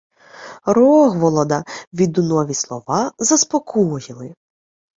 Рогволода 0.65 1.63
відунові 1.93 2.53
слова 2.53 3.11
заспокоїли. 3.19 4.35